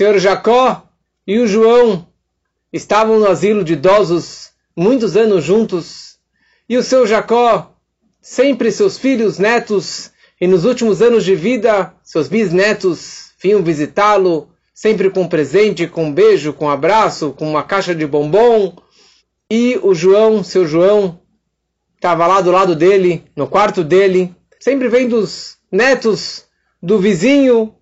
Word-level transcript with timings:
Senhor 0.00 0.18
Jacó 0.18 0.88
e 1.26 1.38
o 1.40 1.46
João 1.46 2.08
estavam 2.72 3.18
no 3.18 3.26
asilo 3.26 3.62
de 3.62 3.74
idosos 3.74 4.48
muitos 4.74 5.14
anos 5.14 5.44
juntos. 5.44 6.16
E 6.66 6.78
o 6.78 6.82
seu 6.82 7.06
Jacó, 7.06 7.76
sempre 8.18 8.72
seus 8.72 8.96
filhos, 8.96 9.38
netos, 9.38 10.10
e 10.40 10.46
nos 10.46 10.64
últimos 10.64 11.02
anos 11.02 11.22
de 11.22 11.34
vida, 11.34 11.92
seus 12.02 12.28
bisnetos 12.28 13.32
vinham 13.42 13.62
visitá-lo, 13.62 14.48
sempre 14.72 15.10
com 15.10 15.24
um 15.24 15.28
presente, 15.28 15.86
com 15.86 16.06
um 16.06 16.14
beijo, 16.14 16.54
com 16.54 16.64
um 16.64 16.70
abraço, 16.70 17.32
com 17.32 17.46
uma 17.46 17.62
caixa 17.62 17.94
de 17.94 18.06
bombom. 18.06 18.74
E 19.50 19.78
o 19.82 19.94
João, 19.94 20.42
seu 20.42 20.66
João, 20.66 21.20
estava 21.96 22.26
lá 22.26 22.40
do 22.40 22.50
lado 22.50 22.74
dele, 22.74 23.22
no 23.36 23.46
quarto 23.46 23.84
dele, 23.84 24.34
sempre 24.58 24.88
vendo 24.88 25.18
os 25.18 25.58
netos 25.70 26.46
do 26.82 26.98
vizinho, 26.98 27.74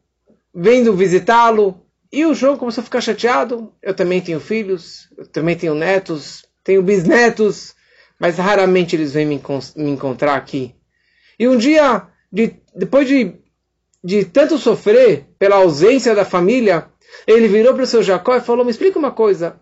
vindo 0.52 0.96
visitá-lo. 0.96 1.84
E 2.10 2.24
o 2.24 2.34
João 2.34 2.56
começou 2.56 2.82
a 2.82 2.84
ficar 2.84 3.00
chateado. 3.00 3.72
Eu 3.82 3.94
também 3.94 4.20
tenho 4.20 4.40
filhos, 4.40 5.08
eu 5.16 5.26
também 5.26 5.56
tenho 5.56 5.74
netos, 5.74 6.44
tenho 6.64 6.82
bisnetos, 6.82 7.74
mas 8.18 8.38
raramente 8.38 8.96
eles 8.96 9.12
vêm 9.12 9.26
me, 9.26 9.42
me 9.76 9.90
encontrar 9.90 10.34
aqui. 10.34 10.74
E 11.38 11.46
um 11.46 11.56
dia, 11.56 12.06
de, 12.32 12.54
depois 12.74 13.06
de, 13.06 13.34
de 14.02 14.24
tanto 14.24 14.58
sofrer 14.58 15.26
pela 15.38 15.56
ausência 15.56 16.14
da 16.14 16.24
família, 16.24 16.88
ele 17.26 17.48
virou 17.48 17.74
para 17.74 17.84
o 17.84 17.86
seu 17.86 18.02
Jacó 18.02 18.36
e 18.36 18.40
falou: 18.40 18.64
Me 18.64 18.70
explica 18.70 18.98
uma 18.98 19.12
coisa. 19.12 19.60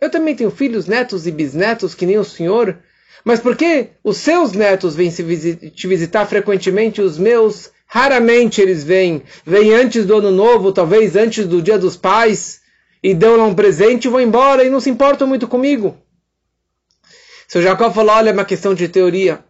Eu 0.00 0.10
também 0.10 0.34
tenho 0.34 0.50
filhos, 0.50 0.86
netos 0.86 1.26
e 1.26 1.30
bisnetos, 1.30 1.94
que 1.94 2.06
nem 2.06 2.18
o 2.18 2.24
senhor, 2.24 2.78
mas 3.24 3.38
por 3.38 3.54
que 3.54 3.90
os 4.02 4.16
seus 4.16 4.52
netos 4.52 4.96
vêm 4.96 5.10
te 5.10 5.86
visitar 5.86 6.24
frequentemente, 6.26 7.02
os 7.02 7.18
meus 7.18 7.70
Raramente 7.92 8.60
eles 8.60 8.84
vêm. 8.84 9.24
Vêm 9.44 9.74
antes 9.74 10.06
do 10.06 10.18
ano 10.18 10.30
novo, 10.30 10.72
talvez 10.72 11.16
antes 11.16 11.44
do 11.44 11.60
dia 11.60 11.76
dos 11.76 11.96
pais, 11.96 12.60
e 13.02 13.12
dão 13.12 13.36
lá 13.36 13.44
um 13.44 13.54
presente 13.54 14.04
e 14.04 14.08
vão 14.08 14.20
embora 14.20 14.62
e 14.62 14.70
não 14.70 14.78
se 14.78 14.88
importam 14.88 15.26
muito 15.26 15.48
comigo. 15.48 15.98
Seu 17.48 17.60
Jacó 17.60 17.90
falou: 17.90 18.14
olha, 18.14 18.30
é 18.30 18.32
uma 18.32 18.44
questão 18.44 18.74
de 18.74 18.86
teoria. 18.88 19.44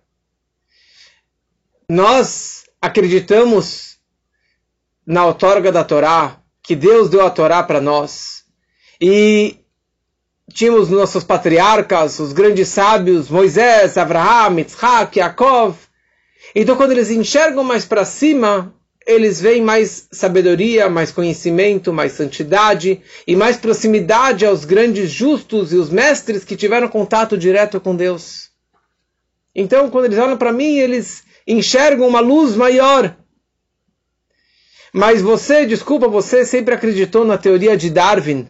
Nós 1.87 2.65
acreditamos 2.81 3.99
na 5.07 5.27
outorga 5.27 5.71
da 5.71 5.85
Torá, 5.85 6.41
que 6.63 6.75
Deus 6.75 7.11
deu 7.11 7.27
a 7.27 7.31
Torá 7.31 7.63
para 7.63 7.79
nós. 7.79 8.45
E 8.99 9.59
tínhamos 10.51 10.89
nossos 10.89 11.25
patriarcas, 11.25 12.19
os 12.19 12.33
grandes 12.33 12.69
sábios, 12.69 13.29
Moisés, 13.29 13.99
Abraham, 13.99 14.61
Isaac, 14.61 15.19
Yaakov, 15.19 15.90
então, 16.55 16.77
quando 16.77 16.93
eles 16.93 17.11
enxergam 17.11 17.63
mais 17.63 17.85
para 17.85 18.05
cima, 18.05 18.75
eles 19.07 19.41
veem 19.41 19.63
mais 19.63 20.09
sabedoria, 20.13 20.89
mais 20.89 21.11
conhecimento, 21.11 21.93
mais 21.93 22.13
santidade 22.13 23.01
e 23.27 23.35
mais 23.35 23.57
proximidade 23.57 24.45
aos 24.45 24.65
grandes 24.65 25.11
justos 25.11 25.73
e 25.73 25.77
os 25.77 25.91
mestres 25.91 26.45
que 26.45 26.57
tiveram 26.57 26.89
contato 26.89 27.37
direto 27.37 27.81
com 27.81 27.95
Deus. 27.97 28.51
Então, 29.55 29.91
quando 29.91 30.07
eles 30.07 30.19
olham 30.19 30.37
para 30.37 30.53
mim, 30.53 30.79
eles 30.79 31.25
enxergam 31.47 32.07
uma 32.07 32.21
luz 32.21 32.55
maior. 32.55 33.17
Mas 34.93 35.23
você, 35.23 35.67
desculpa, 35.67 36.09
você 36.09 36.45
sempre 36.45 36.75
acreditou 36.75 37.25
na 37.25 37.39
teoria 37.39 37.77
de 37.77 37.91
Darwin. 37.91 38.49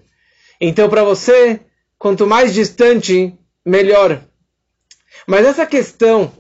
Então, 0.61 0.89
para 0.89 1.05
você, 1.05 1.61
quanto 1.98 2.27
mais 2.27 2.53
distante, 2.53 3.35
melhor. 3.64 4.23
Mas 5.27 5.47
essa 5.47 5.67
questão 5.67 6.33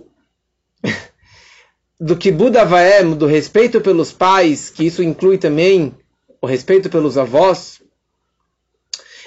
do 2.00 2.16
que 2.16 2.32
Buda 2.32 2.64
Vaem, 2.64 3.14
do 3.14 3.26
respeito 3.26 3.78
pelos 3.78 4.10
pais, 4.10 4.70
que 4.70 4.86
isso 4.86 5.02
inclui 5.02 5.36
também 5.36 5.94
o 6.40 6.46
respeito 6.46 6.88
pelos 6.88 7.18
avós, 7.18 7.82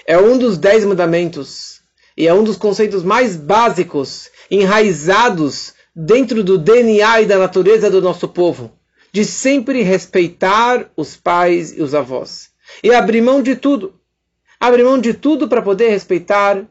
é 0.07 0.17
um 0.17 0.39
dos 0.39 0.57
dez 0.57 0.83
mandamentos 0.83 1.81
e 2.17 2.27
é 2.27 2.33
um 2.33 2.43
dos 2.43 2.57
conceitos 2.57 3.03
mais 3.03 3.37
básicos, 3.37 4.31
enraizados 4.49 5.75
dentro 5.95 6.43
do 6.43 6.57
DNA 6.57 7.21
e 7.21 7.25
da 7.27 7.37
natureza 7.37 7.91
do 7.91 8.01
nosso 8.01 8.27
povo, 8.27 8.71
de 9.11 9.23
sempre 9.23 9.83
respeitar 9.83 10.91
os 10.97 11.15
pais 11.15 11.77
e 11.77 11.81
os 11.81 11.93
avós. 11.93 12.49
E 12.83 12.91
abrir 12.91 13.21
mão 13.21 13.43
de 13.43 13.55
tudo, 13.55 13.93
abrir 14.59 14.83
mão 14.83 14.99
de 14.99 15.13
tudo 15.13 15.47
para 15.47 15.61
poder 15.61 15.89
respeitar 15.89 16.65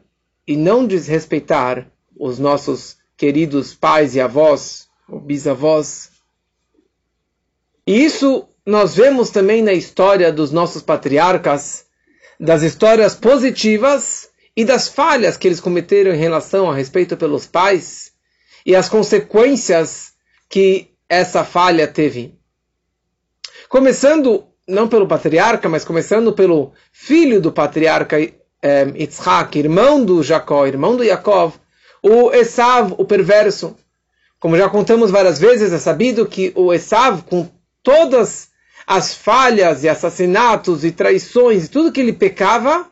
e 0.45 0.57
não 0.57 0.85
desrespeitar 0.85 1.87
os 2.19 2.39
nossos 2.39 2.97
queridos 3.15 3.73
pais 3.73 4.15
e 4.15 4.19
avós 4.19 4.89
bisavós. 5.09 6.09
E 7.85 8.03
isso 8.03 8.47
nós 8.65 8.95
vemos 8.95 9.29
também 9.29 9.61
na 9.61 9.73
história 9.73 10.31
dos 10.31 10.51
nossos 10.51 10.81
patriarcas, 10.81 11.85
das 12.39 12.61
histórias 12.61 13.15
positivas 13.15 14.29
e 14.55 14.63
das 14.63 14.87
falhas 14.87 15.37
que 15.37 15.47
eles 15.47 15.59
cometeram 15.59 16.13
em 16.13 16.17
relação 16.17 16.69
a 16.69 16.75
respeito 16.75 17.17
pelos 17.17 17.45
pais 17.45 18.13
e 18.65 18.75
as 18.75 18.87
consequências 18.87 20.13
que 20.49 20.91
essa 21.09 21.43
falha 21.43 21.87
teve. 21.87 22.37
Começando 23.67 24.45
não 24.67 24.87
pelo 24.87 25.07
patriarca, 25.07 25.67
mas 25.67 25.83
começando 25.83 26.31
pelo 26.33 26.71
filho 26.91 27.41
do 27.41 27.51
patriarca 27.51 28.17
eh, 28.19 28.87
Yitzhak, 28.95 29.59
irmão 29.59 30.03
do 30.03 30.23
Jacó, 30.23 30.65
irmão 30.65 30.95
do 30.95 31.03
Yaakov, 31.03 31.55
o 32.01 32.31
Esav, 32.31 32.93
o 32.97 33.05
perverso. 33.05 33.75
Como 34.43 34.57
já 34.57 34.67
contamos 34.67 35.09
várias 35.09 35.39
vezes, 35.39 35.71
é 35.71 35.77
sabido 35.77 36.25
que 36.25 36.51
o 36.53 36.73
Esav, 36.73 37.21
com 37.21 37.47
todas 37.81 38.49
as 38.85 39.15
falhas 39.15 39.85
e 39.85 39.87
assassinatos 39.87 40.83
e 40.83 40.91
traições 40.91 41.63
e 41.63 41.69
tudo 41.69 41.93
que 41.93 42.01
ele 42.01 42.11
pecava, 42.11 42.85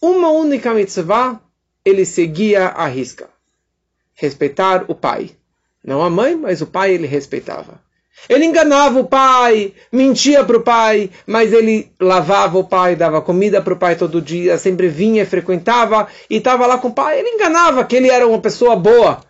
uma 0.00 0.30
única 0.30 0.72
mitzvah 0.72 1.40
ele 1.84 2.04
seguia 2.04 2.68
à 2.68 2.86
risca. 2.86 3.28
Respeitar 4.14 4.84
o 4.86 4.94
pai. 4.94 5.32
Não 5.82 6.00
a 6.00 6.08
mãe, 6.08 6.36
mas 6.36 6.62
o 6.62 6.66
pai 6.68 6.92
ele 6.92 7.08
respeitava. 7.08 7.80
Ele 8.28 8.44
enganava 8.44 9.00
o 9.00 9.08
pai, 9.08 9.74
mentia 9.90 10.44
para 10.44 10.58
o 10.58 10.62
pai, 10.62 11.10
mas 11.26 11.52
ele 11.52 11.90
lavava 11.98 12.56
o 12.56 12.62
pai, 12.62 12.94
dava 12.94 13.20
comida 13.20 13.60
para 13.60 13.74
o 13.74 13.78
pai 13.78 13.96
todo 13.96 14.22
dia, 14.22 14.56
sempre 14.58 14.86
vinha, 14.86 15.26
frequentava 15.26 16.06
e 16.30 16.36
estava 16.36 16.68
lá 16.68 16.78
com 16.78 16.86
o 16.86 16.94
pai. 16.94 17.18
Ele 17.18 17.30
enganava 17.30 17.84
que 17.84 17.96
ele 17.96 18.08
era 18.08 18.28
uma 18.28 18.38
pessoa 18.38 18.76
boa, 18.76 19.24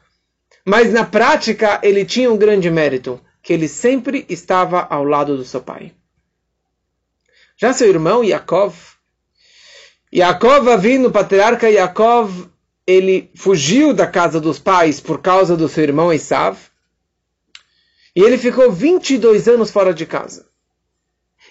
mas 0.65 0.93
na 0.93 1.05
prática 1.05 1.81
ele 1.83 2.05
tinha 2.05 2.31
um 2.31 2.37
grande 2.37 2.71
mérito, 2.71 3.21
que 3.43 3.53
ele 3.53 3.69
sempre 3.69 4.25
estava 4.29 4.87
ao 4.89 5.05
lado 5.05 5.37
do 5.37 5.45
seu 5.45 5.61
pai. 5.61 5.93
Já 7.57 7.73
seu 7.73 7.89
irmão 7.89 8.23
Yaakov, 8.23 8.75
Yaakov 10.15 10.69
o 11.07 11.11
patriarca 11.11 11.69
Yaakov, 11.69 12.49
ele 12.87 13.31
fugiu 13.35 13.93
da 13.93 14.07
casa 14.07 14.41
dos 14.41 14.59
pais 14.59 15.01
por 15.01 15.21
causa 15.21 15.57
do 15.57 15.69
seu 15.69 15.85
irmão 15.85 16.13
Esav, 16.13 16.59
e 18.15 18.21
ele 18.21 18.37
ficou 18.37 18.71
22 18.71 19.49
anos 19.49 19.71
fora 19.71 19.95
de 19.95 20.05
casa. 20.05 20.47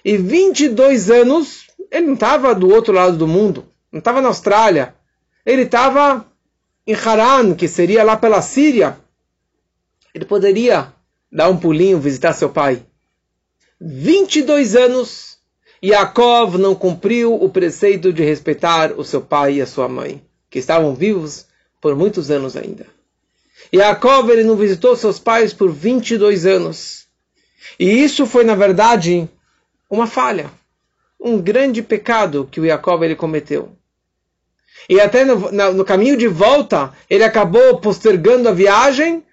E 0.06 0.18
22 0.18 1.10
anos, 1.10 1.68
ele 1.90 2.08
não 2.08 2.14
estava 2.14 2.54
do 2.54 2.70
outro 2.70 2.94
lado 2.94 3.18
do 3.18 3.28
mundo, 3.28 3.66
não 3.92 4.00
estava 4.00 4.22
na 4.22 4.28
Austrália, 4.28 4.96
ele 5.46 5.64
estava 5.64 6.26
em 6.86 6.94
Haran, 6.94 7.54
que 7.56 7.68
seria 7.68 8.04
lá 8.04 8.18
pela 8.18 8.42
Síria, 8.42 8.98
ele 10.14 10.26
poderia 10.26 10.94
dar 11.32 11.50
um 11.50 11.58
pulinho, 11.58 12.00
visitar 12.00 12.34
seu 12.34 12.50
pai. 12.50 12.84
22 13.80 14.76
anos, 14.76 15.38
Yaakov 15.84 16.58
não 16.58 16.76
cumpriu 16.76 17.34
o 17.34 17.50
preceito 17.50 18.12
de 18.12 18.24
respeitar 18.24 18.94
o 18.94 19.04
seu 19.04 19.22
pai 19.22 19.56
e 19.56 19.62
a 19.62 19.68
sua 19.68 19.88
mãe, 19.88 20.22
que 20.50 20.60
estavam 20.60 20.94
vivos 20.94 21.46
por 21.80 21.96
muitos 21.96 22.30
anos 22.30 22.56
ainda. 22.56 22.86
Yaakov 23.74 24.30
ele 24.30 24.44
não 24.44 24.56
visitou 24.56 24.96
seus 24.96 25.18
pais 25.18 25.54
por 25.54 25.72
22 25.72 26.46
anos. 26.46 27.08
E 27.80 27.86
isso 28.04 28.26
foi, 28.26 28.44
na 28.44 28.56
verdade, 28.56 29.30
uma 29.90 30.06
falha, 30.06 30.52
um 31.20 31.40
grande 31.40 31.82
pecado 31.82 32.48
que 32.52 32.60
o 32.60 32.66
Yaakov 32.66 33.04
ele 33.04 33.16
cometeu. 33.16 33.76
E 34.90 35.00
até 35.00 35.24
no, 35.24 35.52
no 35.74 35.86
caminho 35.86 36.18
de 36.18 36.28
volta, 36.28 36.92
ele 37.10 37.24
acabou 37.24 37.80
postergando 37.80 38.50
a 38.50 38.52
viagem 38.52 39.24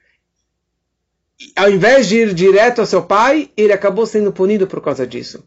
ao 1.55 1.71
invés 1.71 2.09
de 2.09 2.17
ir 2.17 2.35
direto 2.35 2.81
ao 2.81 2.87
seu 2.87 3.03
pai, 3.03 3.50
ele 3.56 3.73
acabou 3.73 4.05
sendo 4.06 4.33
punido 4.33 4.67
por 4.67 4.83
causa 4.83 5.06
disso. 5.06 5.45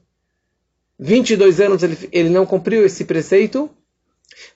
22 0.97 1.59
anos 1.59 1.83
ele, 1.83 2.09
ele 2.11 2.29
não 2.29 2.45
cumpriu 2.45 2.85
esse 2.85 3.03
preceito. 3.05 3.69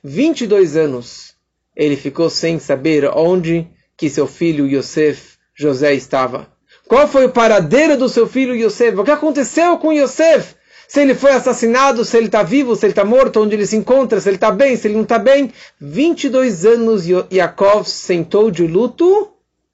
22 0.04 0.78
anos 0.78 1.36
ele 1.76 1.98
ficou 1.98 2.30
sem 2.30 2.58
saber 2.58 3.06
onde 3.06 3.68
que 3.98 4.10
seu 4.10 4.28
filho 4.28 4.66
Yosef, 4.66 5.38
José, 5.54 5.94
estava. 5.94 6.48
Qual 6.88 7.08
foi 7.08 7.26
o 7.26 7.32
paradeiro 7.32 7.98
do 7.98 8.08
seu 8.08 8.28
filho 8.28 8.56
Yosef? 8.56 8.98
O 8.98 9.04
que 9.04 9.12
aconteceu 9.12 9.78
com 9.78 9.92
Yosef? 9.92 10.55
Se 10.88 11.02
ele 11.02 11.16
foi 11.16 11.32
assassinado, 11.32 12.06
se 12.06 12.16
ele 12.18 12.28
está 12.28 12.44
vivo, 12.44 12.76
se 12.76 12.86
ele 12.86 12.92
está 12.92 13.04
morto, 13.04 13.42
onde 13.42 13.56
ele 13.56 13.66
se 13.66 13.76
encontra, 13.76 14.20
se 14.22 14.30
ele 14.30 14.38
está 14.38 14.52
bem, 14.52 14.76
se 14.76 14.88
ele 14.88 14.96
não 14.96 15.04
está 15.04 15.18
bem. 15.18 15.52
22 15.80 16.66
anos 16.66 17.06
Yaakov 17.08 17.86
sentou 17.86 18.52
de 18.52 18.68
luto 18.68 19.32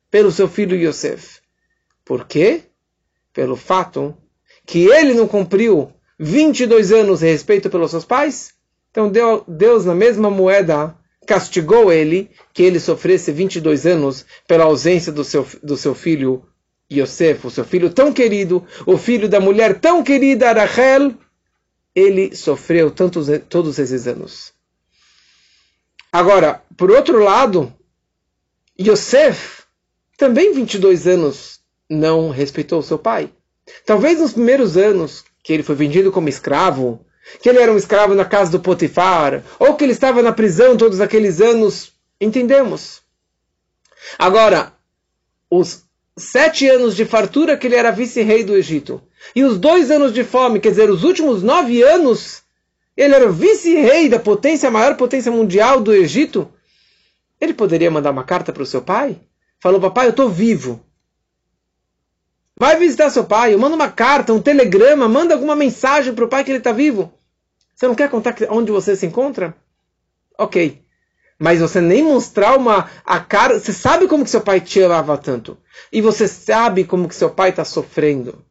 pelo 0.09 0.31
seu 0.31 0.47
filho 0.47 0.75
Yosef. 0.75 1.39
Por 2.05 2.25
quê? 2.25 2.63
Pelo 3.33 3.55
fato 3.55 4.15
que 4.65 4.85
ele 4.85 5.13
não 5.13 5.27
cumpriu 5.27 5.91
22 6.19 6.91
anos 6.91 7.23
em 7.23 7.27
respeito 7.27 7.69
pelos 7.69 7.91
seus 7.91 8.05
pais? 8.05 8.53
Então 8.91 9.11
Deus, 9.47 9.85
na 9.85 9.95
mesma 9.95 10.29
moeda, 10.29 10.95
castigou 11.25 11.91
ele 11.91 12.29
que 12.53 12.63
ele 12.63 12.79
sofresse 12.79 13.31
22 13.31 13.85
anos 13.85 14.25
pela 14.47 14.65
ausência 14.65 15.11
do 15.11 15.23
seu, 15.23 15.47
do 15.63 15.77
seu 15.77 15.95
filho 15.95 16.43
Yosef, 16.91 17.47
o 17.47 17.49
seu 17.49 17.63
filho 17.63 17.89
tão 17.89 18.11
querido, 18.11 18.67
o 18.85 18.97
filho 18.97 19.29
da 19.29 19.39
mulher 19.39 19.79
tão 19.79 20.03
querida, 20.03 20.51
Rachel, 20.51 21.13
ele 21.95 22.35
sofreu 22.35 22.91
tantos, 22.91 23.27
todos 23.47 23.79
esses 23.79 24.07
anos. 24.07 24.53
Agora, 26.11 26.61
por 26.75 26.91
outro 26.91 27.23
lado, 27.23 27.73
Yosef, 28.79 29.63
também 30.17 30.53
22 30.53 31.07
anos, 31.07 31.61
não 31.89 32.29
respeitou 32.29 32.81
seu 32.81 32.99
pai. 32.99 33.31
Talvez 33.85 34.19
nos 34.19 34.33
primeiros 34.33 34.75
anos 34.75 35.23
que 35.44 35.53
ele 35.53 35.63
foi 35.63 35.75
vendido 35.75 36.11
como 36.11 36.27
escravo, 36.27 37.05
que 37.41 37.47
ele 37.47 37.59
era 37.59 37.71
um 37.71 37.77
escravo 37.77 38.13
na 38.13 38.25
casa 38.25 38.51
do 38.51 38.59
Potifar, 38.59 39.44
ou 39.57 39.75
que 39.75 39.83
ele 39.83 39.94
estava 39.94 40.21
na 40.21 40.33
prisão 40.33 40.75
todos 40.75 40.99
aqueles 40.99 41.39
anos, 41.39 41.94
entendemos. 42.19 43.01
Agora, 44.17 44.73
os 45.49 45.83
sete 46.17 46.67
anos 46.67 46.95
de 46.95 47.05
fartura 47.05 47.57
que 47.57 47.67
ele 47.67 47.75
era 47.75 47.91
vice-rei 47.91 48.43
do 48.43 48.55
Egito, 48.55 49.01
e 49.35 49.43
os 49.43 49.57
dois 49.57 49.89
anos 49.91 50.13
de 50.13 50.23
fome, 50.23 50.59
quer 50.59 50.69
dizer, 50.69 50.89
os 50.89 51.03
últimos 51.03 51.41
nove 51.41 51.81
anos, 51.81 52.43
ele 52.95 53.15
era 53.15 53.31
vice-rei 53.31 54.09
da 54.09 54.19
potência, 54.19 54.69
a 54.69 54.71
maior 54.71 54.95
potência 54.97 55.31
mundial 55.31 55.81
do 55.81 55.93
Egito, 55.93 56.51
ele 57.39 57.53
poderia 57.53 57.89
mandar 57.89 58.11
uma 58.11 58.23
carta 58.23 58.53
para 58.53 58.63
o 58.63 58.65
seu 58.65 58.81
pai? 58.81 59.19
Falou, 59.59 59.79
papai, 59.79 60.07
eu 60.07 60.11
estou 60.11 60.29
vivo. 60.29 60.83
Vai 62.57 62.77
visitar 62.77 63.09
seu 63.09 63.23
pai, 63.23 63.55
manda 63.55 63.75
uma 63.75 63.89
carta, 63.89 64.33
um 64.33 64.41
telegrama, 64.41 65.07
manda 65.07 65.33
alguma 65.33 65.55
mensagem 65.55 66.13
para 66.13 66.25
o 66.25 66.27
pai 66.27 66.43
que 66.43 66.51
ele 66.51 66.59
está 66.59 66.71
vivo. 66.71 67.11
Você 67.73 67.87
não 67.87 67.95
quer 67.95 68.09
contar 68.09 68.35
onde 68.51 68.71
você 68.71 68.95
se 68.95 69.07
encontra? 69.07 69.55
Ok. 70.37 70.81
Mas 71.41 71.59
você 71.59 71.81
nem 71.81 72.03
mostrar 72.03 72.55
uma 72.55 72.88
a 73.03 73.19
cara. 73.19 73.59
Você 73.59 73.73
sabe 73.73 74.07
como 74.07 74.23
que 74.23 74.29
seu 74.29 74.41
pai 74.41 74.61
te 74.61 74.83
amava 74.83 75.17
tanto. 75.17 75.57
E 75.91 75.99
você 75.99 76.27
sabe 76.27 76.83
como 76.83 77.07
que 77.07 77.15
seu 77.15 77.31
pai 77.31 77.49
está 77.49 77.65
sofrendo. 77.65 78.45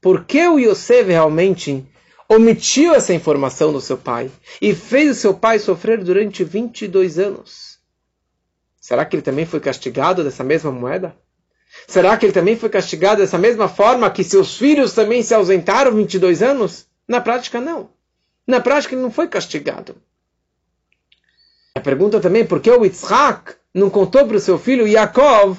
Por 0.00 0.24
que 0.24 0.46
o 0.46 0.56
Yosef 0.56 1.08
realmente 1.08 1.84
omitiu 2.28 2.94
essa 2.94 3.12
informação 3.12 3.72
do 3.72 3.80
seu 3.80 3.98
pai 3.98 4.30
e 4.62 4.72
fez 4.72 5.10
o 5.10 5.20
seu 5.20 5.34
pai 5.34 5.58
sofrer 5.58 6.04
durante 6.04 6.44
22 6.44 7.18
anos? 7.18 7.80
Será 8.80 9.04
que 9.04 9.16
ele 9.16 9.22
também 9.22 9.44
foi 9.44 9.58
castigado 9.58 10.22
dessa 10.22 10.44
mesma 10.44 10.70
moeda? 10.70 11.16
Será 11.88 12.16
que 12.16 12.26
ele 12.26 12.32
também 12.32 12.56
foi 12.56 12.68
castigado 12.68 13.22
dessa 13.22 13.38
mesma 13.38 13.68
forma 13.68 14.08
que 14.08 14.22
seus 14.22 14.56
filhos 14.56 14.92
também 14.92 15.20
se 15.20 15.34
ausentaram 15.34 15.90
22 15.90 16.44
anos? 16.44 16.86
Na 17.08 17.20
prática, 17.20 17.60
não. 17.60 17.90
Na 18.46 18.60
prática, 18.60 18.94
ele 18.94 19.02
não 19.02 19.10
foi 19.10 19.26
castigado. 19.26 19.96
A 21.76 21.80
pergunta 21.80 22.20
também 22.20 22.42
é 22.42 22.44
por 22.44 22.60
que 22.60 22.70
o 22.70 22.84
Yitzhak 22.84 23.54
não 23.74 23.90
contou 23.90 24.26
para 24.26 24.36
o 24.36 24.40
seu 24.40 24.58
filho 24.58 24.86
Yaakov 24.86 25.58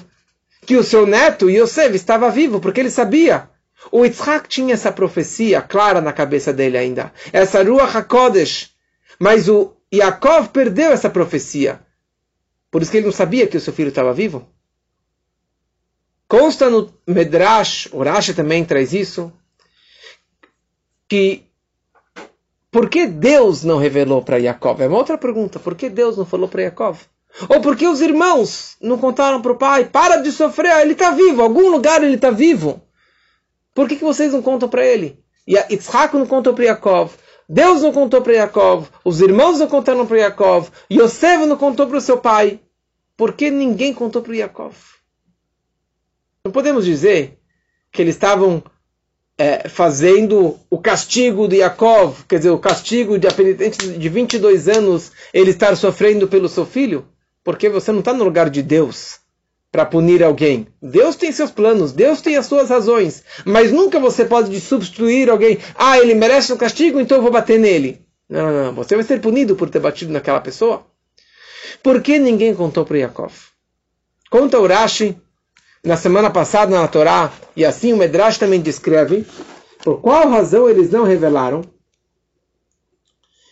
que 0.62 0.76
o 0.76 0.82
seu 0.82 1.06
neto 1.06 1.48
Yosef 1.48 1.94
estava 1.94 2.30
vivo, 2.30 2.58
porque 2.58 2.80
ele 2.80 2.90
sabia. 2.90 3.48
O 3.92 4.04
Yitzhak 4.04 4.48
tinha 4.48 4.74
essa 4.74 4.90
profecia 4.90 5.60
clara 5.60 6.00
na 6.00 6.12
cabeça 6.12 6.52
dele 6.52 6.76
ainda, 6.78 7.12
essa 7.32 7.62
Ruach 7.62 7.96
HaKodesh. 7.96 8.74
Mas 9.18 9.48
o 9.48 9.76
Yaakov 9.92 10.48
perdeu 10.48 10.90
essa 10.90 11.08
profecia. 11.08 11.80
Por 12.70 12.82
isso 12.82 12.90
que 12.90 12.96
ele 12.96 13.06
não 13.06 13.12
sabia 13.12 13.46
que 13.46 13.56
o 13.56 13.60
seu 13.60 13.72
filho 13.72 13.90
estava 13.90 14.12
vivo. 14.12 14.48
Consta 16.26 16.68
no 16.68 16.92
Medrash, 17.06 17.88
o 17.92 18.02
Rashi 18.02 18.34
também 18.34 18.64
traz 18.64 18.92
isso, 18.92 19.32
que 21.08 21.45
por 22.76 22.90
que 22.90 23.06
Deus 23.06 23.64
não 23.64 23.78
revelou 23.78 24.20
para 24.20 24.38
Jacob? 24.38 24.82
É 24.82 24.86
uma 24.86 24.98
outra 24.98 25.16
pergunta. 25.16 25.58
Por 25.58 25.74
que 25.74 25.88
Deus 25.88 26.18
não 26.18 26.26
falou 26.26 26.46
para 26.46 26.64
Jacob? 26.64 26.94
Ou 27.48 27.58
por 27.62 27.74
que 27.74 27.88
os 27.88 28.02
irmãos 28.02 28.76
não 28.82 28.98
contaram 28.98 29.40
para 29.40 29.52
o 29.52 29.56
pai? 29.56 29.86
Para 29.86 30.18
de 30.18 30.30
sofrer, 30.30 30.82
ele 30.82 30.92
está 30.92 31.10
vivo, 31.10 31.40
algum 31.40 31.70
lugar 31.70 32.04
ele 32.04 32.16
está 32.16 32.30
vivo. 32.30 32.82
Por 33.74 33.88
que, 33.88 33.96
que 33.96 34.04
vocês 34.04 34.30
não 34.30 34.42
contam 34.42 34.68
para 34.68 34.84
ele? 34.84 35.24
E 35.48 35.56
Yitzhak 35.56 36.14
não 36.14 36.26
contou 36.26 36.52
para 36.52 36.66
Jacob. 36.66 37.08
Deus 37.48 37.80
não 37.80 37.94
contou 37.94 38.20
para 38.20 38.34
Jacob. 38.34 38.84
Os 39.02 39.22
irmãos 39.22 39.58
não 39.58 39.68
contaram 39.68 40.06
para 40.06 40.18
Jacob. 40.18 40.66
Yosef 40.92 41.46
não 41.46 41.56
contou 41.56 41.86
para 41.86 41.96
o 41.96 42.00
seu 42.02 42.18
pai. 42.18 42.60
Por 43.16 43.32
que 43.32 43.50
ninguém 43.50 43.94
contou 43.94 44.20
para 44.20 44.34
Jacob? 44.34 44.74
Não 46.44 46.52
podemos 46.52 46.84
dizer 46.84 47.40
que 47.90 48.02
eles 48.02 48.16
estavam 48.16 48.62
é, 49.38 49.68
fazendo 49.68 50.58
o 50.70 50.78
castigo 50.78 51.46
de 51.46 51.56
Yaakov, 51.56 52.24
quer 52.26 52.38
dizer, 52.38 52.50
o 52.50 52.58
castigo 52.58 53.18
de 53.18 53.26
a 53.26 53.32
penitente 53.32 53.86
de 53.86 54.08
22 54.08 54.68
anos, 54.68 55.12
ele 55.32 55.50
estar 55.50 55.76
sofrendo 55.76 56.26
pelo 56.26 56.48
seu 56.48 56.64
filho, 56.64 57.06
porque 57.44 57.68
você 57.68 57.92
não 57.92 58.00
está 58.00 58.12
no 58.12 58.24
lugar 58.24 58.48
de 58.48 58.62
Deus 58.62 59.18
para 59.70 59.84
punir 59.84 60.22
alguém. 60.22 60.66
Deus 60.80 61.16
tem 61.16 61.30
seus 61.30 61.50
planos, 61.50 61.92
Deus 61.92 62.22
tem 62.22 62.36
as 62.36 62.46
suas 62.46 62.70
razões, 62.70 63.22
mas 63.44 63.70
nunca 63.70 64.00
você 64.00 64.24
pode 64.24 64.58
substituir 64.58 65.28
alguém. 65.28 65.58
Ah, 65.74 65.98
ele 65.98 66.14
merece 66.14 66.52
um 66.52 66.56
castigo, 66.56 66.98
então 66.98 67.18
eu 67.18 67.22
vou 67.22 67.30
bater 67.30 67.58
nele. 67.58 68.00
Não, 68.28 68.50
não, 68.50 68.64
não. 68.66 68.74
você 68.74 68.94
vai 68.94 69.04
ser 69.04 69.20
punido 69.20 69.54
por 69.54 69.68
ter 69.68 69.80
batido 69.80 70.12
naquela 70.12 70.40
pessoa. 70.40 70.84
Por 71.82 72.00
que 72.00 72.18
ninguém 72.18 72.54
contou 72.54 72.86
para 72.86 72.98
Yaakov? 72.98 73.32
Conta 74.30 74.58
Urashi 74.58 75.16
na 75.86 75.96
semana 75.96 76.28
passada 76.28 76.76
na 76.76 76.88
Torá, 76.88 77.32
e 77.54 77.64
assim 77.64 77.92
o 77.92 77.96
Medrash 77.96 78.38
também 78.38 78.60
descreve, 78.60 79.24
por 79.84 80.00
qual 80.00 80.28
razão 80.28 80.68
eles 80.68 80.90
não 80.90 81.04
revelaram? 81.04 81.62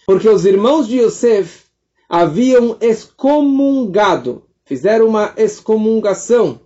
Porque 0.05 0.29
os 0.29 0.45
irmãos 0.45 0.89
de 0.89 0.99
Yosef 0.99 1.63
haviam 2.09 2.77
excomungado, 2.81 4.43
fizeram 4.65 5.07
uma 5.07 5.33
excomungação 5.37 6.59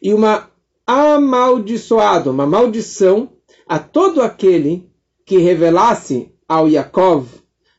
e 0.00 0.14
uma 0.14 0.48
amaldiçoado, 0.86 2.30
uma 2.30 2.46
maldição 2.46 3.28
a 3.68 3.78
todo 3.78 4.22
aquele 4.22 4.90
que 5.26 5.36
revelasse 5.36 6.32
ao 6.48 6.66
Yaakov 6.66 7.26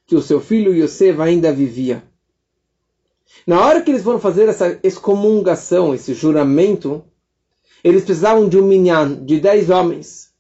que 0.06 0.16
o 0.16 0.22
seu 0.22 0.40
filho 0.40 0.72
Yosef 0.72 1.20
ainda 1.20 1.52
vivia. 1.52 2.04
Na 3.48 3.60
hora 3.66 3.82
que 3.82 3.90
eles 3.90 4.04
foram 4.04 4.20
fazer 4.20 4.48
essa 4.48 4.80
excomungação, 4.84 5.96
esse 5.96 6.14
juramento, 6.14 7.04
eles 7.84 8.04
precisavam 8.04 8.48
de 8.48 8.58
um 8.58 8.66
minyan, 8.66 9.26
de 9.26 9.40
dez 9.40 9.70
homens. 9.70 10.32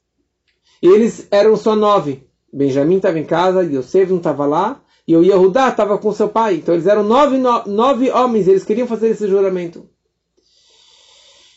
E 0.81 0.87
eles 0.87 1.27
eram 1.29 1.55
só 1.57 1.75
nove. 1.75 2.27
Benjamim 2.51 2.97
estava 2.97 3.19
em 3.19 3.25
casa, 3.25 3.63
Yosef 3.63 4.09
não 4.11 4.17
estava 4.17 4.45
lá, 4.45 4.81
e 5.07 5.15
o 5.15 5.23
Yehudá 5.23 5.69
estava 5.69 5.97
com 5.97 6.13
seu 6.13 6.29
pai. 6.29 6.55
Então 6.55 6.73
eles 6.73 6.87
eram 6.87 7.03
nove, 7.03 7.37
no, 7.37 7.65
nove 7.65 8.09
homens, 8.11 8.47
eles 8.47 8.63
queriam 8.63 8.87
fazer 8.87 9.09
esse 9.09 9.27
juramento. 9.27 9.89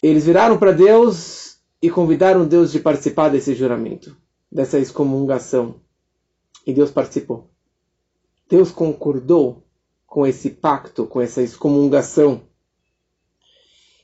Eles 0.03 0.25
viraram 0.25 0.59
para 0.59 0.73
Deus 0.73 1.59
e 1.81 1.91
convidaram 1.91 2.47
Deus 2.47 2.73
de 2.73 2.81
participar 2.81 3.29
desse 3.29 3.55
juramento, 3.55 4.17
dessa 4.51 4.79
excomungação. 4.79 5.77
E 6.67 6.73
Deus 6.73 6.91
participou. 6.91 7.51
Deus 8.49 8.71
concordou 8.71 9.63
com 10.07 10.27
esse 10.27 10.51
pacto, 10.51 11.07
com 11.07 11.21
essa 11.21 11.43
excomungação. 11.43 12.43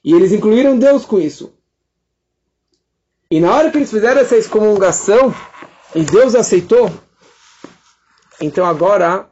E 0.04 0.12
eles 0.12 0.32
incluíram 0.32 0.78
Deus 0.78 1.04
com 1.04 1.18
isso. 1.18 1.52
E 3.32 3.40
na 3.40 3.50
hora 3.50 3.70
que 3.70 3.78
eles 3.78 3.90
fizeram 3.90 4.20
essa 4.20 4.36
excomungação, 4.36 5.34
e 5.94 6.04
Deus 6.04 6.34
aceitou, 6.34 6.92
então 8.38 8.62
agora 8.66 9.26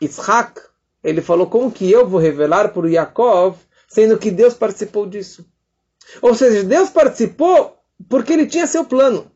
Isaac, 0.00 0.60
ele 1.04 1.22
falou, 1.22 1.46
como 1.46 1.70
que 1.70 1.88
eu 1.88 2.04
vou 2.04 2.18
revelar 2.18 2.70
para 2.70 2.90
Yaakov, 2.90 3.56
sendo 3.86 4.18
que 4.18 4.32
Deus 4.32 4.54
participou 4.54 5.06
disso? 5.06 5.46
Ou 6.20 6.34
seja, 6.34 6.64
Deus 6.64 6.90
participou 6.90 7.78
porque 8.08 8.32
ele 8.32 8.46
tinha 8.48 8.66
seu 8.66 8.84
plano. 8.84 9.30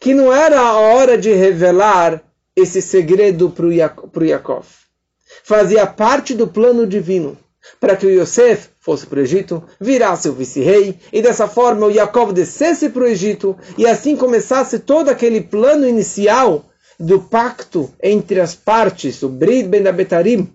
Que 0.00 0.12
não 0.12 0.30
era 0.30 0.60
a 0.60 0.76
hora 0.76 1.16
de 1.16 1.32
revelar 1.32 2.22
esse 2.54 2.82
segredo 2.82 3.48
para 3.48 4.26
Yaakov. 4.26 4.66
Fazia 5.42 5.86
parte 5.86 6.34
do 6.34 6.46
plano 6.46 6.86
divino 6.86 7.38
para 7.80 7.96
que 7.96 8.06
o 8.06 8.10
Yosef 8.10 8.68
fosse 8.80 9.06
para 9.06 9.18
o 9.18 9.22
Egito, 9.22 9.62
virasse 9.80 10.28
o 10.28 10.32
vice-rei, 10.32 10.98
e 11.12 11.20
dessa 11.20 11.48
forma 11.48 11.86
o 11.86 11.92
Jacob 11.92 12.32
descesse 12.32 12.88
para 12.88 13.02
o 13.02 13.06
Egito, 13.06 13.56
e 13.76 13.86
assim 13.86 14.16
começasse 14.16 14.78
todo 14.78 15.08
aquele 15.08 15.40
plano 15.40 15.86
inicial 15.86 16.64
do 16.98 17.20
pacto 17.20 17.92
entre 18.02 18.40
as 18.40 18.54
partes, 18.54 19.22
o 19.22 19.28
Brit 19.28 19.68
Ben 19.68 19.86
Abetarim, 19.86 20.52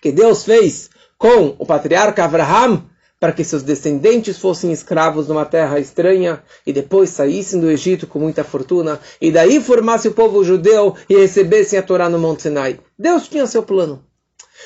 que 0.00 0.12
Deus 0.12 0.44
fez 0.44 0.90
com 1.18 1.54
o 1.58 1.66
patriarca 1.66 2.24
Abraham, 2.24 2.84
para 3.20 3.32
que 3.32 3.44
seus 3.44 3.62
descendentes 3.62 4.38
fossem 4.38 4.72
escravos 4.72 5.28
numa 5.28 5.44
terra 5.44 5.78
estranha 5.78 6.42
e 6.66 6.72
depois 6.72 7.10
saíssem 7.10 7.60
do 7.60 7.70
Egito 7.70 8.06
com 8.06 8.18
muita 8.18 8.42
fortuna 8.42 8.98
e 9.20 9.30
daí 9.30 9.60
formasse 9.60 10.08
o 10.08 10.12
povo 10.12 10.42
judeu 10.42 10.96
e 11.06 11.16
recebessem 11.16 11.78
a 11.78 11.82
Torá 11.82 12.08
no 12.08 12.18
Monte 12.18 12.42
Sinai. 12.42 12.80
Deus 12.98 13.28
tinha 13.28 13.46
seu 13.46 13.62
plano. 13.62 14.02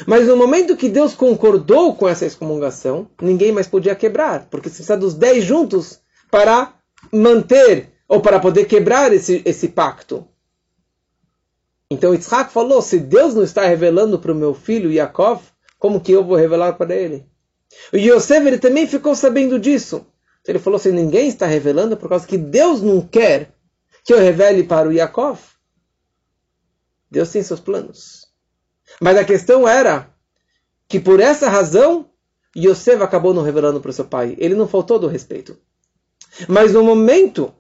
Mas 0.07 0.27
no 0.27 0.37
momento 0.37 0.77
que 0.77 0.89
Deus 0.89 1.15
concordou 1.15 1.95
com 1.95 2.09
essa 2.09 2.27
excomungação, 2.27 3.09
ninguém 3.21 3.53
mais 3.53 3.69
podia 3.69 3.95
quebrar, 3.95 4.49
porque 4.51 4.69
se 4.69 4.77
precisa 4.77 4.97
dos 4.97 5.15
dez 5.15 5.45
juntos 5.45 6.01
para 6.31 6.75
manter 7.13 7.93
ou 8.09 8.21
para 8.21 8.41
poder 8.41 8.65
quebrar 8.65 9.13
esse, 9.13 9.43
esse 9.45 9.69
pacto. 9.69 10.27
Então 11.91 12.13
Yitzhak 12.13 12.53
falou: 12.53 12.83
se 12.83 12.99
Deus 12.99 13.35
não 13.35 13.43
está 13.43 13.65
revelando 13.65 14.19
para 14.19 14.33
o 14.33 14.35
meu 14.35 14.53
filho 14.53 14.93
Yaakov, 14.93 15.43
como 15.79 16.01
que 16.01 16.13
eu 16.13 16.25
vou 16.25 16.37
revelar 16.37 16.73
para 16.75 16.95
ele? 16.95 17.27
O 17.93 17.97
Yosef 17.97 18.47
ele 18.47 18.59
também 18.59 18.87
ficou 18.87 19.15
sabendo 19.15 19.59
disso. 19.59 20.07
Então 20.41 20.53
ele 20.53 20.59
falou 20.59 20.77
assim: 20.77 20.91
ninguém 20.91 21.29
está 21.29 21.47
revelando 21.47 21.97
por 21.97 22.09
causa 22.09 22.27
que 22.27 22.37
Deus 22.37 22.83
não 22.83 23.01
quer 23.01 23.55
que 24.05 24.13
eu 24.13 24.19
revele 24.19 24.65
para 24.65 24.89
o 24.89 24.93
Yaakov. 24.93 25.39
Deus 27.11 27.31
tem 27.31 27.43
seus 27.43 27.61
planos. 27.61 28.34
Mas 29.01 29.17
a 29.17 29.25
questão 29.25 29.69
era 29.69 30.09
que 30.89 31.01
por 31.01 31.21
essa 31.21 31.49
razão 31.49 32.07
Yosef 32.57 33.03
acabou 33.03 33.35
não 33.35 33.43
revelando 33.43 33.81
para 33.81 33.91
o 33.91 33.95
seu 33.95 34.05
pai. 34.05 34.37
Ele 34.39 34.55
não 34.55 34.69
faltou 34.69 34.99
do 34.99 35.09
respeito. 35.09 35.57
Mas 36.49 36.73
no 36.73 36.83
momento 36.83 37.53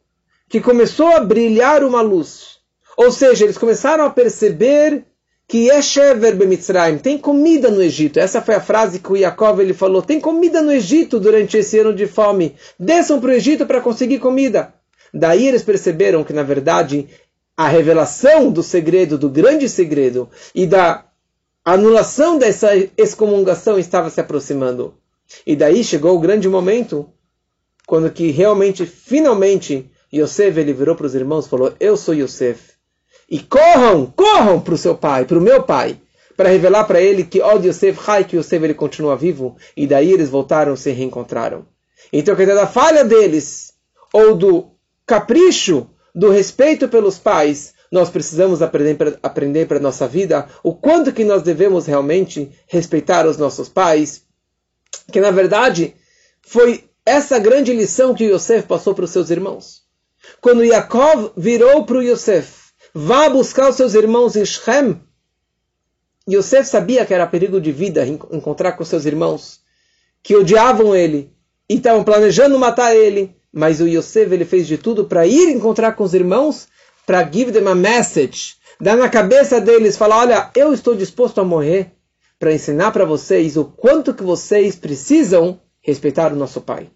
que 0.49 0.61
começou 0.61 1.09
a 1.09 1.21
brilhar 1.21 1.83
uma 1.83 2.01
luz, 2.01 2.59
ou 2.97 3.11
seja, 3.11 3.45
eles 3.45 3.59
começaram 3.59 4.05
a 4.05 4.11
perceber 4.11 5.05
que 5.47 5.69
Yeshever 5.69 6.37
bemitzrayim, 6.37 6.99
tem 6.99 7.19
comida 7.19 7.71
no 7.71 7.83
Egito. 7.83 8.19
Essa 8.19 8.41
foi 8.41 8.55
a 8.55 8.61
frase 8.61 8.99
que 8.99 9.13
o 9.13 9.17
Yaakov 9.17 9.61
ele 9.61 9.75
falou, 9.75 10.01
tem 10.01 10.21
comida 10.21 10.63
no 10.63 10.73
Egito 10.73 11.21
durante 11.21 11.59
esse 11.59 11.79
ano 11.79 11.95
de 11.95 12.07
fome. 12.07 12.57
Desçam 12.79 13.21
para 13.21 13.31
o 13.31 13.35
Egito 13.35 13.67
para 13.67 13.81
conseguir 13.81 14.21
comida. 14.21 14.73
Daí 15.13 15.47
eles 15.47 15.63
perceberam 15.63 16.25
que, 16.25 16.33
na 16.33 16.43
verdade, 16.43 17.09
a 17.57 17.69
revelação 17.69 18.51
do 18.51 18.63
segredo, 18.63 19.19
do 19.19 19.29
grande 19.29 19.69
segredo, 19.69 20.29
e 20.55 20.67
da 20.67 21.05
anulação 21.65 22.39
dessa 22.39 22.71
excomungação 22.97 23.79
estava 23.79 24.11
se 24.11 24.21
aproximando. 24.21 24.95
E 25.47 25.57
daí 25.57 25.83
chegou 25.83 26.15
o 26.15 26.21
grande 26.21 26.49
momento, 26.49 27.09
quando 27.87 28.11
que 28.11 28.31
realmente, 28.31 28.85
finalmente, 28.85 29.91
Yosef 30.13 30.59
ele 30.59 30.73
virou 30.73 30.95
para 30.95 31.07
os 31.07 31.15
irmãos 31.15 31.47
e 31.47 31.49
falou, 31.49 31.73
eu 31.81 31.97
sou 31.97 32.15
Yosef 32.15 32.75
e 33.29 33.41
corram, 33.41 34.07
corram 34.07 34.61
para 34.61 34.75
o 34.75 34.79
seu 34.79 34.95
pai, 34.95 35.25
para 35.25 35.39
o 35.39 35.43
meu 35.43 35.63
pai, 35.63 35.99
para 36.37 36.51
revelar 36.51 36.85
para 36.85 37.01
ele 37.01 37.25
que, 37.25 37.41
ó 37.41 37.55
oh, 37.55 37.59
Yosef, 37.59 37.99
Hai, 38.07 38.25
que 38.25 38.37
Yosef 38.37 38.63
ele 38.63 38.75
continua 38.75 39.17
vivo. 39.17 39.57
E 39.77 39.87
daí 39.87 40.13
eles 40.13 40.29
voltaram, 40.29 40.77
se 40.77 40.91
reencontraram. 40.91 41.67
Então, 42.13 42.37
quer 42.37 42.43
dizer, 42.43 42.57
da 42.57 42.67
falha 42.67 43.05
deles, 43.05 43.73
ou 44.13 44.35
do 44.35 44.71
capricho, 45.07 45.89
do 46.15 46.31
respeito 46.31 46.89
pelos 46.89 47.19
pais, 47.19 47.74
nós 47.95 48.11
precisamos 48.11 48.61
aprender 48.61 49.67
para 49.67 49.79
a 49.79 49.81
nossa 49.81 50.09
vida 50.09 50.49
o 50.65 50.75
quanto 50.75 51.13
que 51.13 51.23
nós 51.23 51.45
devemos 51.45 51.87
realmente 51.87 52.51
respeitar 52.67 53.25
os 53.25 53.39
nossos 53.39 53.69
pais. 53.69 54.23
Que, 55.13 55.21
na 55.21 55.31
verdade, 55.31 55.95
foi 56.43 56.85
essa 57.07 57.39
grande 57.39 57.73
lição 57.73 58.13
que 58.13 58.25
Yosef 58.25 58.67
passou 58.67 58.97
para 58.97 59.05
os 59.05 59.13
seus 59.13 59.31
irmãos. 59.31 59.85
Quando 60.41 60.65
Yaakov 60.65 61.35
virou 61.37 61.85
para 61.85 61.99
o 61.99 62.03
Yosef, 62.03 62.65
Vá 62.97 63.29
buscar 63.29 63.71
os 63.71 63.77
seus 63.77 63.95
irmãos 63.95 64.37
em 64.37 64.45
Shem. 64.45 65.01
Yosef 66.29 66.69
sabia 66.69 67.05
que 67.05 67.15
era 67.15 67.27
perigo 67.27 67.61
de 67.61 67.71
vida 67.73 68.05
encontrar 68.07 68.73
com 68.73 68.85
seus 68.85 69.05
irmãos, 69.05 69.61
que 70.23 70.37
odiavam 70.37 70.95
ele 70.95 71.33
e 71.69 71.75
estavam 71.75 72.05
planejando 72.05 72.57
matar 72.57 72.95
ele. 72.95 73.37
Mas 73.53 73.81
o 73.81 73.87
Yosef 73.87 74.33
ele 74.33 74.45
fez 74.45 74.67
de 74.67 74.79
tudo 74.79 75.05
para 75.05 75.27
ir 75.27 75.49
encontrar 75.51 75.93
com 75.93 76.03
os 76.03 76.15
irmãos, 76.15 76.69
para 77.07 77.29
give 77.31 77.53
them 77.53 77.69
a 77.69 77.75
message, 77.75 78.57
dar 78.81 78.97
na 78.97 79.09
cabeça 79.09 79.61
deles, 79.61 79.97
falar: 79.97 80.19
olha, 80.19 80.51
eu 80.55 80.73
estou 80.73 80.95
disposto 80.95 81.41
a 81.41 81.45
morrer 81.45 81.93
para 82.39 82.53
ensinar 82.53 82.91
para 82.93 83.05
vocês 83.05 83.57
o 83.57 83.65
quanto 83.65 84.15
que 84.15 84.23
vocês 84.23 84.77
precisam 84.77 85.61
respeitar 85.81 86.33
o 86.33 86.37
nosso 86.37 86.61
pai. 86.61 86.91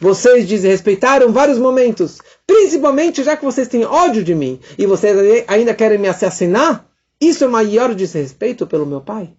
Vocês 0.00 0.48
desrespeitaram 0.48 1.32
vários 1.32 1.58
momentos, 1.58 2.18
principalmente 2.46 3.22
já 3.22 3.36
que 3.36 3.44
vocês 3.44 3.68
têm 3.68 3.84
ódio 3.84 4.24
de 4.24 4.34
mim 4.34 4.58
e 4.76 4.84
vocês 4.84 5.44
ainda 5.46 5.74
querem 5.74 5.98
me 5.98 6.08
assassinar. 6.08 6.88
Isso 7.20 7.44
é 7.44 7.46
maior 7.46 7.94
desrespeito 7.94 8.66
pelo 8.66 8.84
meu 8.84 9.00
pai. 9.00 9.32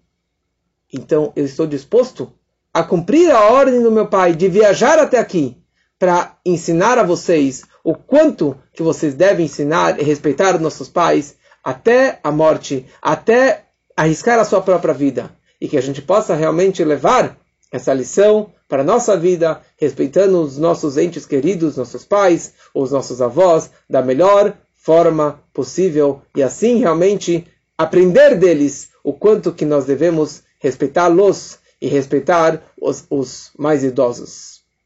Então 0.90 1.32
eu 1.36 1.44
estou 1.44 1.66
disposto 1.66 2.32
a 2.72 2.82
cumprir 2.82 3.30
a 3.30 3.50
ordem 3.50 3.82
do 3.82 3.92
meu 3.92 4.06
pai 4.06 4.34
de 4.34 4.48
viajar 4.48 4.98
até 4.98 5.18
aqui 5.18 5.56
para 5.98 6.38
ensinar 6.46 6.98
a 6.98 7.02
vocês 7.02 7.62
o 7.84 7.94
quanto 7.94 8.56
que 8.72 8.82
vocês 8.82 9.14
devem 9.14 9.44
ensinar 9.44 10.00
e 10.00 10.02
respeitar 10.02 10.56
os 10.56 10.60
nossos 10.60 10.88
pais 10.88 11.36
até 11.62 12.18
a 12.24 12.32
morte, 12.32 12.86
até 13.00 13.66
arriscar 13.94 14.38
a 14.38 14.44
sua 14.44 14.62
própria 14.62 14.94
vida 14.94 15.30
e 15.60 15.68
que 15.68 15.76
a 15.76 15.82
gente 15.82 16.00
possa 16.00 16.34
realmente 16.34 16.82
levar 16.82 17.36
essa 17.70 17.92
lição 17.92 18.50
para 18.68 18.82
a 18.82 18.84
nossa 18.84 19.16
vida, 19.16 19.60
respeitando 19.76 20.40
os 20.40 20.56
nossos 20.56 20.96
entes 20.96 21.26
queridos, 21.26 21.76
nossos 21.76 22.04
pais, 22.04 22.54
os 22.74 22.90
nossos 22.90 23.20
avós, 23.20 23.70
da 23.88 24.00
melhor 24.00 24.56
forma 24.74 25.42
possível 25.52 26.22
e 26.34 26.42
assim 26.42 26.78
realmente 26.78 27.46
aprender 27.76 28.36
deles 28.38 28.90
o 29.02 29.12
quanto 29.12 29.52
que 29.52 29.64
nós 29.64 29.84
devemos 29.84 30.42
respeitá-los 30.58 31.58
e 31.80 31.88
respeitar 31.88 32.62
os, 32.80 33.04
os 33.10 33.50
mais 33.58 33.84
idosos. 33.84 34.53